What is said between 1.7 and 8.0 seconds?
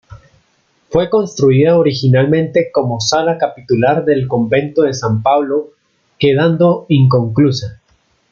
originalmente como sala capitular del convento de San Pablo, quedando inconclusa.